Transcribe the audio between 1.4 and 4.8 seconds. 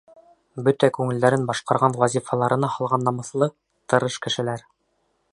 башҡарған вазифаларына һалған намыҫлы, тырыш кешеләр.